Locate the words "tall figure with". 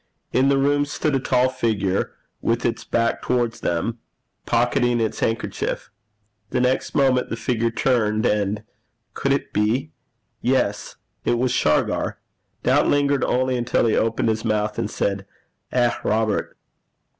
1.19-2.65